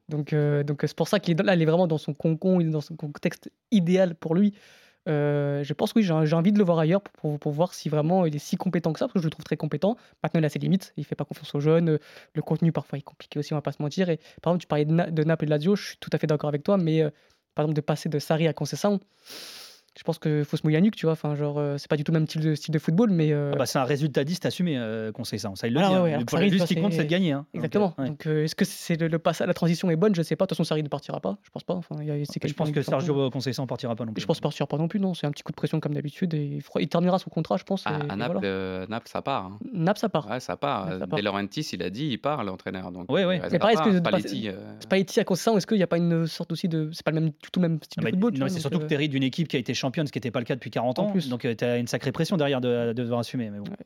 Donc, 0.08 0.32
euh, 0.32 0.62
donc 0.62 0.80
c'est 0.82 0.96
pour 0.96 1.08
ça 1.08 1.18
qu'il 1.20 1.38
est 1.38 1.42
là, 1.42 1.54
il 1.54 1.62
est 1.62 1.64
vraiment 1.64 1.86
dans 1.86 1.98
son 1.98 2.14
concon, 2.14 2.60
il 2.60 2.68
est 2.68 2.70
dans 2.70 2.80
son 2.80 2.96
contexte 2.96 3.50
idéal 3.70 4.14
pour 4.14 4.34
lui. 4.34 4.54
Euh, 5.08 5.62
je 5.62 5.72
pense 5.72 5.92
que 5.92 6.00
oui, 6.00 6.04
j'ai 6.04 6.34
envie 6.34 6.52
de 6.52 6.58
le 6.58 6.64
voir 6.64 6.78
ailleurs 6.80 7.00
pour, 7.02 7.38
voir 7.52 7.74
si 7.74 7.88
vraiment 7.88 8.26
il 8.26 8.34
est 8.34 8.40
si 8.40 8.56
compétent 8.56 8.92
que 8.92 8.98
ça, 8.98 9.06
parce 9.06 9.14
que 9.14 9.20
je 9.20 9.24
le 9.24 9.30
trouve 9.30 9.44
très 9.44 9.56
compétent. 9.56 9.96
Maintenant, 10.22 10.40
il 10.40 10.44
a 10.44 10.48
ses 10.48 10.58
limites, 10.58 10.92
il 10.96 11.04
fait 11.04 11.14
pas 11.14 11.24
confiance 11.24 11.54
aux 11.54 11.60
jeunes. 11.60 11.90
euh, 11.90 11.98
Le 12.34 12.42
contenu, 12.42 12.72
parfois, 12.72 12.98
est 12.98 13.02
compliqué 13.02 13.38
aussi, 13.38 13.52
on 13.52 13.56
va 13.56 13.62
pas 13.62 13.72
se 13.72 13.80
mentir. 13.82 14.10
Et 14.10 14.18
par 14.42 14.52
exemple, 14.52 14.62
tu 14.62 14.66
parlais 14.66 14.84
de, 14.84 14.92
Na- 14.92 15.10
de 15.10 15.22
Naples 15.24 15.44
et 15.44 15.46
de 15.46 15.50
Lazio, 15.50 15.76
je 15.76 15.86
suis 15.88 15.96
tout 15.98 16.10
à 16.12 16.18
fait 16.18 16.26
d'accord 16.26 16.48
avec 16.48 16.62
toi, 16.64 16.76
mais 16.76 17.02
euh, 17.02 17.10
par 17.54 17.64
exemple, 17.64 17.76
de 17.76 17.80
passer 17.82 18.08
de 18.08 18.18
Sarri 18.18 18.48
à 18.48 18.52
Conceição, 18.52 19.00
je 19.98 20.02
pense 20.02 20.18
qu'il 20.18 20.44
faut 20.44 20.56
se 20.56 20.62
mouiller 20.64 20.76
la 20.76 20.80
nuque, 20.82 20.96
tu 20.96 21.06
vois. 21.06 21.12
Enfin, 21.12 21.34
genre, 21.34 21.58
euh, 21.58 21.78
c'est 21.78 21.88
pas 21.88 21.96
du 21.96 22.04
tout 22.04 22.12
le 22.12 22.18
même 22.18 22.26
style 22.28 22.42
de, 22.42 22.54
style 22.54 22.72
de 22.72 22.78
football, 22.78 23.10
mais. 23.10 23.32
euh, 23.32 23.52
Ah 23.54 23.58
bah, 23.58 23.66
c'est 23.66 23.78
un 23.78 23.84
résultat 23.84 24.24
10 24.24 24.40
assumé, 24.44 24.76
euh, 24.76 25.10
conseil 25.12 25.38
ça. 25.38 25.50
Ça, 25.54 25.66
il 25.68 25.74
le 25.74 25.80
Ah 25.80 25.88
dit. 25.88 25.88
ouais, 25.94 25.96
hein. 26.14 26.18
ouais, 26.32 26.40
Le- 26.40 26.50
risque, 26.50 26.66
ce 26.68 26.74
qui 26.74 26.80
compte, 26.80 26.92
c'est 26.92 27.04
de 27.04 27.08
gagner. 27.08 27.32
hein. 27.32 27.46
Donc, 27.54 27.64
Exactement. 27.64 27.94
euh, 27.98 28.02
ouais. 28.02 28.08
Donc, 28.10 28.26
euh, 28.26 28.44
est-ce 28.44 28.54
que 28.54 28.64
c'est 28.64 29.00
le, 29.00 29.08
le 29.08 29.18
passage, 29.18 29.46
la 29.46 29.54
transition 29.54 29.90
est 29.90 29.96
bonne? 29.96 30.14
Je 30.14 30.22
sais 30.22 30.36
pas. 30.36 30.44
De 30.44 30.48
toute 30.48 30.56
façon, 30.58 30.64
Sarri 30.64 30.82
ne 30.82 30.88
partira 30.88 31.20
pas. 31.20 31.38
Je 31.42 31.50
pense 31.50 31.64
pas. 31.64 31.74
Enfin, 31.74 31.96
il 32.00 32.06
y 32.06 32.10
a- 32.10 32.24
c'est 32.24 32.46
Je 32.46 32.52
pense 32.54 32.70
que. 32.70 32.82
Sergio 32.82 33.30
Conceição 33.30 33.64
ne 33.64 33.68
partira 33.68 33.94
pas 33.96 34.04
non 34.04 34.12
plus. 34.12 34.20
Je 34.20 34.26
pense 34.26 34.40
partira 34.40 34.66
pas 34.66 34.76
non 34.78 34.88
plus. 34.88 35.00
Non, 35.00 35.14
c'est 35.14 35.26
un 35.26 35.30
petit 35.30 35.42
coup 35.42 35.52
de 35.52 35.56
pression 35.56 35.80
comme 35.80 35.94
d'habitude 35.94 36.34
et 36.34 36.44
il, 36.44 36.62
fera- 36.62 36.80
il 36.80 36.88
terminera 36.88 37.18
son 37.18 37.30
contrat, 37.30 37.56
je 37.56 37.64
pense. 37.64 37.86
À, 37.86 37.90
et- 37.90 37.94
à 37.94 38.14
et 38.14 38.16
Naples, 38.16 38.32
voilà. 38.34 38.48
euh, 38.48 38.86
Naples, 38.88 39.08
ça 39.08 39.22
part. 39.22 39.44
hein. 39.46 39.58
Naples, 39.72 39.98
ça 40.00 40.08
part. 40.08 40.28
Ouais, 40.30 40.40
ça 40.40 40.56
part. 40.56 40.86
Ouais, 40.88 40.98
ça 40.98 41.06
part. 41.06 41.18
De 41.18 41.24
Laurentiis, 41.24 41.68
il 41.72 41.82
a 41.82 41.90
dit, 41.90 42.08
il 42.08 42.18
part, 42.18 42.44
l'entraîneur. 42.44 42.92
Donc, 42.92 43.10
Ouais, 43.10 43.24
ouais. 43.24 43.40
Mais 43.50 43.58
pareil, 43.58 43.74
est-ce 43.76 43.82
pas. 43.82 43.90
que 43.90 45.20
à 45.20 45.24
Conceição, 45.24 45.56
est-ce 45.56 45.66
qu'il 45.66 45.76
n'y 45.76 45.82
a 45.82 45.86
pas 45.86 45.96
une 45.98 46.26
sorte 46.26 46.52
aussi 46.52 46.68
de. 46.68 46.90
C'est 46.92 47.04
pas 47.04 47.10
le 47.10 47.20
même, 47.20 47.28
du 47.30 47.50
tout 47.52 47.60
le 47.60 47.68
même 47.68 47.78
style 47.82 48.02
Ah 48.02 48.06
de 48.06 48.10
football 48.10 48.34
non, 48.38 48.48
c'est 48.48 48.60
surtout 48.60 48.78
que 48.80 49.06
d'une 49.06 49.22
équipe 49.22 49.48
qui 49.48 49.56
a 49.56 49.58
été 49.58 49.74
ce 49.94 50.12
qui 50.12 50.18
n'était 50.18 50.30
pas 50.30 50.38
le 50.40 50.44
cas 50.44 50.54
depuis 50.54 50.70
40 50.70 50.98
En 50.98 51.02
ans. 51.04 51.10
plus. 51.10 51.28
Donc 51.28 51.46
tu 51.56 51.64
as 51.64 51.76
une 51.76 51.86
sacrée 51.86 52.12
pression 52.12 52.36
derrière 52.36 52.60
de, 52.60 52.92
de 52.92 53.02
devoir 53.02 53.20
assumer. 53.20 53.50
Mais 53.50 53.58
bon. 53.58 53.64
ouais. 53.70 53.76